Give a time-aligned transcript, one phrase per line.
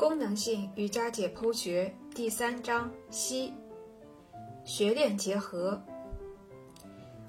[0.00, 3.52] 功能性瑜伽解剖学第三章：膝
[4.64, 5.78] 学练结合。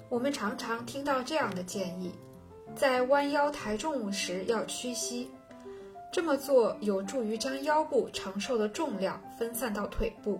[0.08, 2.14] 我们常常听到这样的建议：
[2.74, 5.30] 在弯腰抬重物时要屈膝，
[6.14, 10.40] 这么做有助于将腰部承受的重量分散到腿部。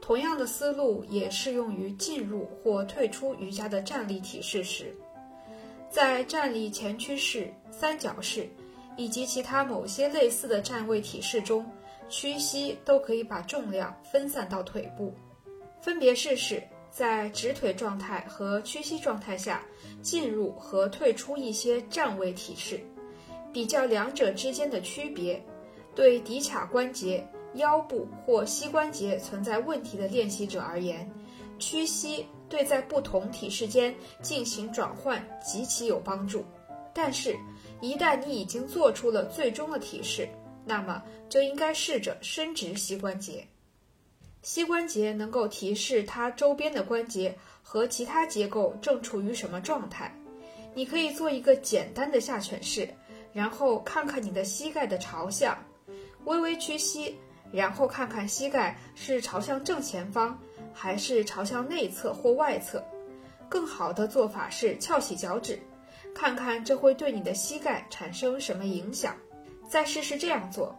[0.00, 4.96] 同样的思路也适用于进入或退出瑜伽的站立体式时，
[5.90, 8.48] 在站立前屈式、三角式。
[8.96, 11.64] 以及其他某些类似的站位体式中，
[12.08, 15.14] 屈膝都可以把重量分散到腿部。
[15.80, 19.62] 分别试试在直腿状态和屈膝状态下
[20.00, 22.80] 进入和退出一些站位体式，
[23.52, 25.44] 比较两者之间的区别。
[25.94, 27.24] 对骶髂关节、
[27.54, 31.08] 腰部或膝关节存在问题的练习者而言，
[31.58, 36.44] 屈膝对在不同体式间进行转换极其有帮助。
[36.92, 37.36] 但是，
[37.84, 40.28] 一旦你已经做出了最终的提示，
[40.64, 43.46] 那么就应该试着伸直膝关节。
[44.42, 50.14] 膝关节能够提示它周边的关节和其他结构正处于什么状态。
[50.74, 52.88] 你可以做一个简单的下犬式，
[53.32, 55.56] 然后看看你的膝盖的朝向，
[56.24, 57.14] 微微屈膝，
[57.52, 60.38] 然后看看膝盖是朝向正前方
[60.72, 62.82] 还是朝向内侧或外侧。
[63.48, 65.58] 更好的做法是翘起脚趾。
[66.14, 69.14] 看看这会对你的膝盖产生什么影响？
[69.68, 70.74] 再试试这样做：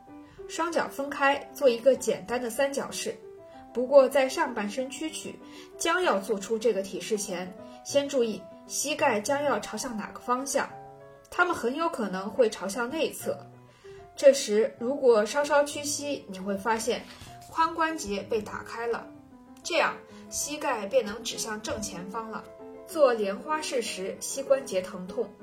[0.48, 3.16] 双脚分开，做一个简单的三角式。
[3.74, 5.38] 不过在上半身屈曲，
[5.78, 10.70] 将要做出这个体式前，先注意膝盖将要朝向哪个方向。
[11.30, 13.38] 它们很有可能会朝向内侧。
[14.16, 17.04] 这时，如果稍稍屈膝，你会发现
[17.52, 19.06] 髋关节被打开了，
[19.62, 19.94] 这样
[20.30, 22.42] 膝盖便能指向正前方了。
[22.88, 25.34] 做莲花式时，膝关节疼痛。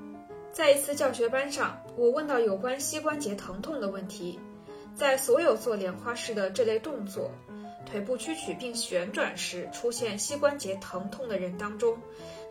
[0.53, 4.39] 在一次教学班上，我问到有关膝关节疼痛的问题。
[4.95, 7.31] 在所有做莲花式的这类动作，
[7.85, 11.97] 腿部屈曲并旋转时出现膝关节疼痛的人当中，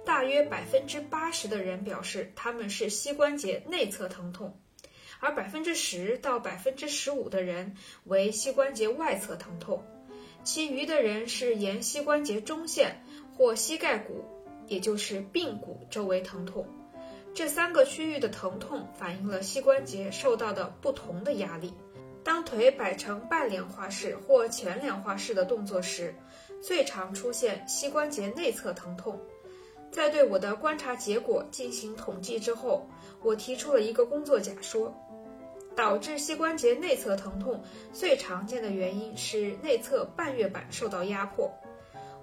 [0.05, 4.59] 大约百分之八十的人表示他们是膝关节内侧疼痛，
[5.21, 9.85] 而百分之十到百分之十五的人为膝关节外侧疼痛，
[10.45, 13.03] 其余的人是沿膝关节中线
[13.37, 14.42] 或膝盖骨。
[14.73, 16.67] 也就是髌骨周围疼痛，
[17.35, 21.75] 这三个区域的疼痛反映了膝关节受到的不同的压力。
[22.25, 26.15] 当腿摆成半莲花式或全莲花式的动作时，
[26.63, 29.21] 最常出现膝关节内侧疼痛。
[29.91, 32.89] 在对我的观察结果进行统计之后，
[33.23, 34.95] 我提出了一个工作假说：
[35.77, 37.63] 导致膝关节内侧疼痛
[37.93, 41.53] 最常见的原因是内侧半月板受到压迫。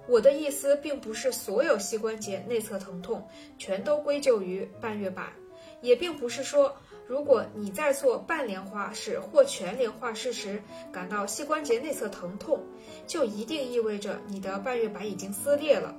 [0.08, 3.28] 我的意思并不是所有膝关节内侧疼痛
[3.58, 5.32] 全都归咎于半月板，
[5.80, 6.74] 也并不是说
[7.06, 10.62] 如果你在做半莲花式或全莲花式时
[10.92, 12.60] 感到膝关节内侧疼痛，
[13.06, 15.94] 就一定意味着你的半月板已经撕裂了。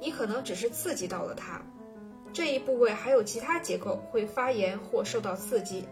[0.00, 1.62] 你可能只是刺激到了它，
[2.32, 5.86] 这一部位还有其他结构会发炎或受到刺激，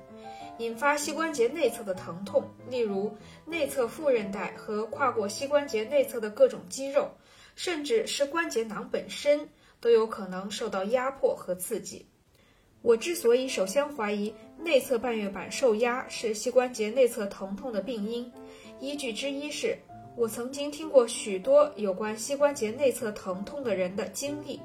[0.59, 3.17] 引发膝关节内侧的疼痛，例如
[3.47, 7.11] 内侧副韧带和跨过膝关节内侧的各种肌肉。
[7.55, 9.49] 甚至是关节囊本身
[9.81, 12.07] 都有可能受到压迫和刺激。
[12.83, 18.31] 我之所以首先怀疑内侧半月板受压是膝关节内侧疼痛的病因，
[18.79, 19.79] 依据之一是
[20.17, 24.61] 我曾经听过许多有关膝关节内侧疼痛的人的经历。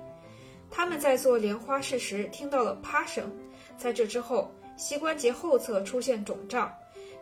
[0.70, 3.32] 他们在做莲花式时听到了啪声，
[3.78, 6.72] 在这之后膝关节后侧出现肿胀，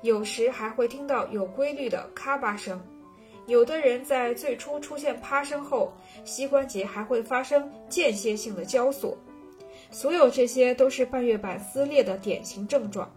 [0.02, 2.84] 有时还会听到有规律的咔吧声。
[3.48, 5.94] 有的人在最初出现趴声后，
[6.26, 9.18] 膝关节还会发生间歇性的交锁。
[9.90, 13.10] 所有这些都是半月板撕裂的典型症状。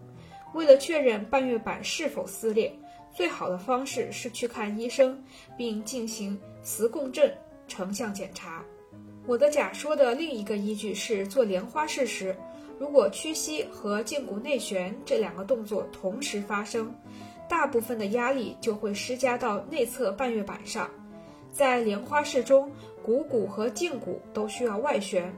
[0.53, 2.73] 为了确认半月板是否撕裂，
[3.13, 5.21] 最好的方式是去看医生，
[5.57, 7.33] 并进行磁共振
[7.67, 8.63] 成像检查。
[9.27, 12.33] 我的假说的另一个依据是做莲花式时，
[12.79, 16.89] 如果屈膝和胫骨内旋这两个动作同时发生。
[17.51, 20.89] 大部分的压力就会施加到内侧半月板上，
[21.51, 22.71] 在莲花式中，
[23.03, 25.35] 股骨和胫骨都需要外旋。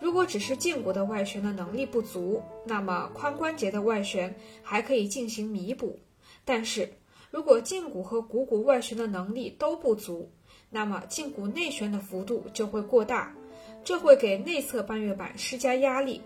[0.00, 6.00] 如果只是胫骨的外旋的能力不足，那么髋关节的外旋还可以进行弥补。
[6.46, 6.90] 但是
[7.30, 10.32] 如果胫骨和股骨外旋的能力都不足，
[10.70, 13.36] 那么胫骨内旋的幅度就会过大，
[13.84, 16.22] 这会给内侧半月板施加压力。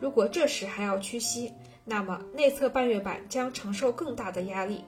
[0.00, 1.52] 如果这时还要屈膝，
[1.84, 4.84] 那么内侧半月板将承受更大的压力。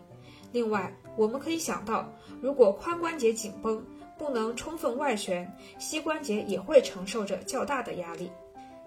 [0.52, 2.08] 另外，我们可以想到，
[2.41, 3.85] 如果髋关节紧绷，
[4.17, 8.31] 不能充分外旋，膝关节也会承受着较大的压力。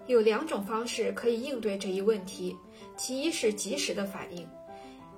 [0.06, 2.56] 有两种方式可以应对这一问题：
[2.96, 4.48] 其一是及时的反应，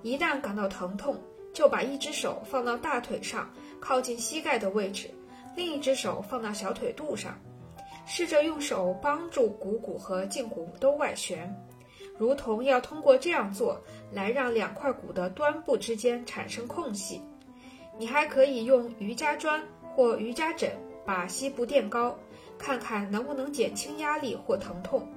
[0.01, 1.15] 一旦感到疼痛，
[1.53, 3.47] 就把一只手放到大腿上，
[3.79, 5.11] 靠近膝盖的位置，
[5.55, 7.39] 另一只手放到小腿肚上，
[8.07, 11.55] 试着用手帮助股骨和胫骨都外旋，
[12.19, 13.81] 如同要通过这样做
[14.11, 17.21] 来让两块骨的端部之间产生空隙。
[17.97, 19.63] 你还可以用瑜伽砖
[19.95, 20.71] 或瑜伽枕
[21.05, 22.15] 把膝部垫高，
[22.57, 25.07] 看看能不能减轻压力或疼痛。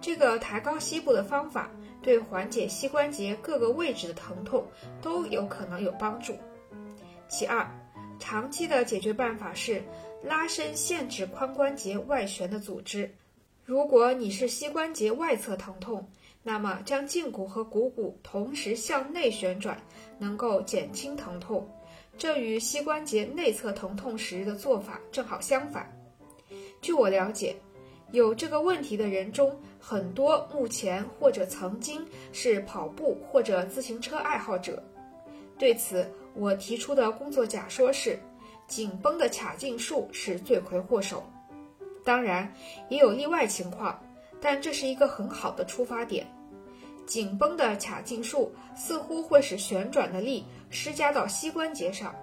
[0.00, 1.70] 这个抬高膝部的方法
[2.02, 4.64] 对缓解膝关节各个位置的疼痛
[5.02, 6.36] 都有可能有帮助。
[7.26, 7.66] 其二，
[8.18, 9.82] 长期的解决办法是
[10.22, 13.10] 拉伸限制髋关节外旋的组织。
[13.68, 16.08] 如果你是膝关节外侧疼痛，
[16.42, 19.78] 那么将胫骨和股骨同时向内旋转，
[20.18, 21.68] 能够减轻疼痛。
[22.16, 25.86] 这与膝关节内侧疼痛时的做法正好相反。
[26.80, 27.54] 据我了解。
[28.10, 34.82] 有这个问题的人中，很多目前或者曾经是跑步或者自行车爱好者。
[35.58, 38.18] 对此，我提出的工作假说是：
[38.66, 41.22] 紧绷的髂胫束是罪魁祸首。
[42.08, 42.50] 当然，
[42.88, 44.02] 也有例外情况，
[44.40, 46.26] 但这是一个很好的出发点。
[47.04, 52.14] 紧绷的髂胫束似乎会使旋转的力施加到膝关节上。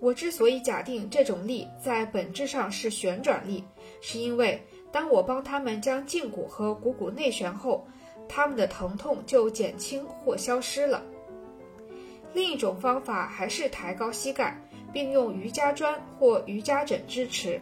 [0.00, 3.62] 我之所以假定这种力在本质上是旋转力，
[4.00, 4.58] 是因为。
[4.90, 7.86] 当我帮他们将胫骨和股骨内旋后，
[8.26, 11.02] 他们的疼痛就减轻或消失了。
[12.32, 14.58] 另一种方法还是抬高膝盖，
[14.94, 17.60] 并用瑜伽砖或瑜伽枕支持。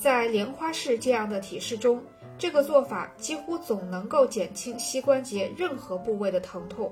[0.00, 2.02] 在莲花式这样的体式中，
[2.38, 6.90] 这个做法几乎总能够减轻膝关节任何部位的疼痛。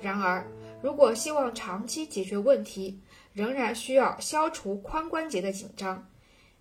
[0.00, 0.46] 然而，
[0.80, 3.00] 如果希望长期解决问题，
[3.32, 6.06] 仍然需要消除髋关节的紧张。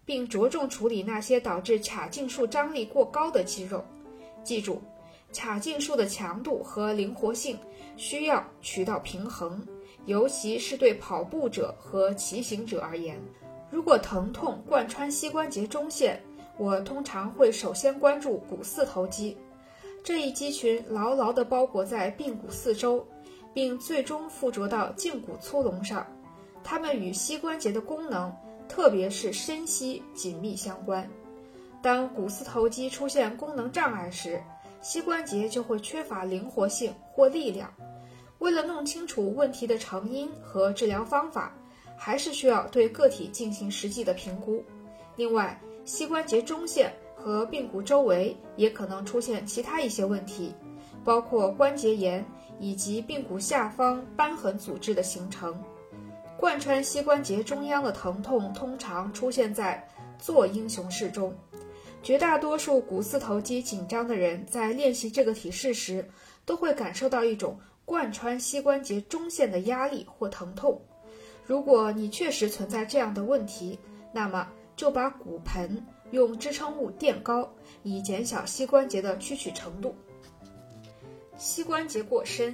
[0.03, 3.83] 并着重处理那些导致髂胫束张力过高的肌肉。
[4.41, 4.81] 记住，
[5.33, 7.59] 髂胫束的强度和灵活性
[7.97, 9.61] 需要取到平衡，
[10.05, 13.19] 尤其是对跑步者和骑行者而言。
[13.69, 16.21] 如果疼痛贯穿膝关节中线，
[16.57, 19.37] 我通常会首先关注股四头肌，
[20.03, 23.05] 这一肌群牢牢地包裹在髌骨四周，
[23.53, 26.05] 并最终附着到胫骨粗隆上。
[26.63, 28.35] 它们与膝关节的功能。
[28.69, 31.09] 特别是深膝紧密相关。
[31.81, 34.43] 当股四头肌出现功能障碍时，
[34.81, 37.73] 膝关节就会缺乏灵活性或力量。
[38.39, 41.53] 为了弄清楚问题的成因和治疗方法，
[41.97, 44.63] 还是需要对个体进行实际的评估。
[45.15, 50.53] 另外，膝关节中线和髌骨周围也可能出现其他一些问题，
[51.03, 52.23] 包括关节炎
[52.59, 55.59] 以及髌骨下方瘢痕组织的形成。
[56.37, 59.83] 贯穿膝关节中央的疼痛通常出现在
[60.19, 61.35] 坐英雄式中，
[62.03, 66.07] 绝大多数股四头肌紧张的人在练习这个体式时，
[66.45, 70.79] 都会感受到一种贯穿膝关节中线的压力或疼痛。
[71.47, 73.79] 如果你确实存在这样的问题，
[74.11, 77.49] 那么就把骨盆用支撑物垫高，
[77.83, 79.95] 以减小膝关节的屈曲程度。
[81.37, 82.53] 膝关节过深。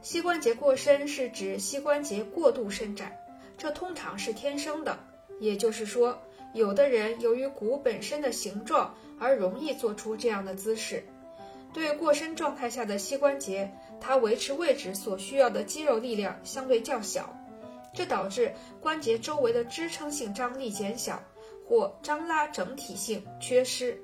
[0.00, 3.14] 膝关节过深是指膝关节过度伸展，
[3.58, 4.98] 这通常是天生的，
[5.38, 6.18] 也就是说，
[6.54, 11.04] 有的人由于骨本身的形状而容易做出这样的姿势。
[11.74, 13.70] 对过深状态下的膝关节，
[14.00, 17.36] 它维持位置所需要的肌肉力量相对较小，
[17.96, 21.20] 这导致关节周围的支撑性张力减小
[21.66, 23.98] 或张拉整体性缺失，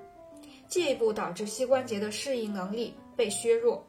[0.67, 3.87] 进一步导致膝关节的适应能力被削弱。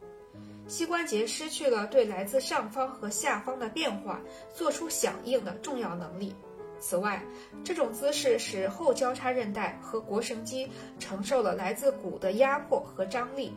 [0.68, 4.20] 膝关节失去了对来自上方和下方的变化
[4.54, 6.34] 做出响应的重要能力。
[6.78, 7.22] 此外，
[7.64, 13.54] 这种姿势使后交叉韧带和腘绳肌承受了来自骨的压迫和张力。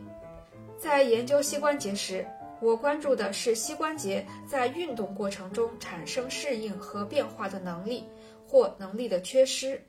[0.78, 2.26] 在研究膝关节时，
[2.60, 8.04] 我关注的是膝关节在运动过程中产生适应和变化的能力
[8.46, 9.80] 或能力的缺失。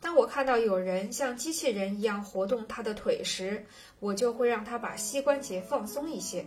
[0.00, 3.64] 当我看到有人像机器人一样活动他的腿时，
[4.00, 6.46] 我就会让他把膝关节放松一些，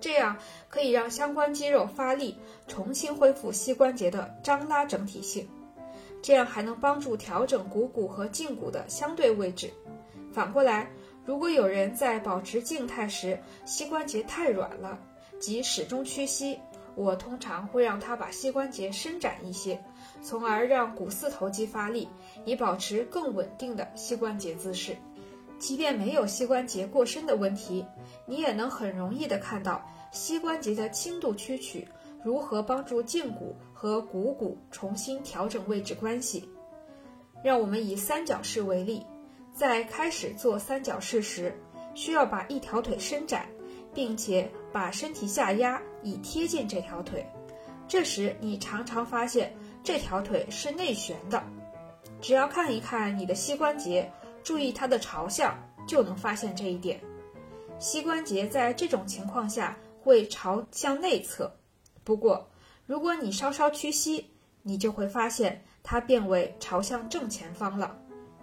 [0.00, 0.36] 这样
[0.68, 2.36] 可以让相关肌肉发力，
[2.68, 5.48] 重新恢复膝关节的张拉整体性。
[6.22, 9.72] 这样还能帮助调整股骨和胫骨的相对位置。
[10.32, 10.88] 反过来，
[11.24, 14.98] 如果有人在保持静态时膝关节太软了，
[15.38, 16.58] 即始终屈膝，
[16.94, 19.82] 我通常会让他把膝关节伸展一些。
[20.20, 22.08] 从而让股四头肌发力，
[22.44, 24.96] 以保持更稳定的膝关节姿势。
[25.58, 27.86] 即便没有膝关节过深的问题，
[28.26, 31.86] 你也能很容易地看到膝关节的轻度屈曲
[32.24, 36.48] 如何帮助胫骨和股骨重新调整位置关系。
[37.44, 39.04] 让我们以三角式为例，
[39.54, 41.54] 在开始做三角式时，
[41.94, 43.46] 需要把一条腿伸展，
[43.94, 47.26] 并且把身体下压，以贴近这条腿。
[47.86, 49.54] 这时，你常常发现
[49.84, 51.42] 这条腿是内旋的。
[52.20, 54.10] 只要看一看你的膝关节，
[54.42, 55.54] 注意它的朝向，
[55.86, 56.98] 就能发现这一点。
[57.78, 61.52] 膝关节在这种情况下会朝向内侧。
[62.04, 62.48] 不过，
[62.86, 64.30] 如果你稍稍屈膝，
[64.62, 67.98] 你就会发现它变为朝向正前方了。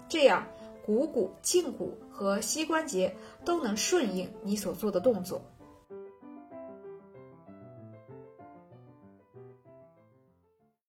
[0.08, 0.46] 这样，
[0.90, 3.16] 股骨、胫骨和膝关节
[3.46, 5.40] 都能顺应你所做的动作。